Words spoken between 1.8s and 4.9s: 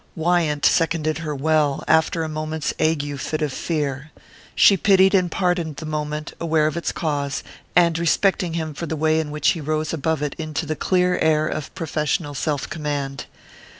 after a moment's ague fit of fear. She